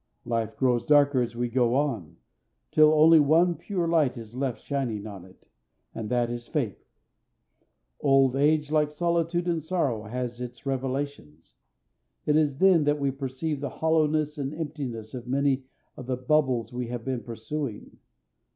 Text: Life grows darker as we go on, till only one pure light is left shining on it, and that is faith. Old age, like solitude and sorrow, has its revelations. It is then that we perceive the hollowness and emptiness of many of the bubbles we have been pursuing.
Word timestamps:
Life 0.25 0.57
grows 0.57 0.83
darker 0.83 1.21
as 1.21 1.35
we 1.35 1.47
go 1.47 1.75
on, 1.75 2.17
till 2.71 2.91
only 2.91 3.19
one 3.19 3.53
pure 3.53 3.87
light 3.87 4.17
is 4.17 4.33
left 4.33 4.59
shining 4.63 5.05
on 5.05 5.25
it, 5.25 5.47
and 5.93 6.09
that 6.09 6.31
is 6.31 6.47
faith. 6.47 6.83
Old 7.99 8.35
age, 8.35 8.71
like 8.71 8.91
solitude 8.91 9.47
and 9.47 9.63
sorrow, 9.63 10.05
has 10.05 10.41
its 10.41 10.65
revelations. 10.65 11.53
It 12.25 12.35
is 12.35 12.57
then 12.57 12.83
that 12.85 12.99
we 12.99 13.11
perceive 13.11 13.59
the 13.61 13.69
hollowness 13.69 14.39
and 14.39 14.55
emptiness 14.55 15.13
of 15.13 15.27
many 15.27 15.65
of 15.95 16.07
the 16.07 16.17
bubbles 16.17 16.73
we 16.73 16.87
have 16.87 17.05
been 17.05 17.21
pursuing. 17.21 17.99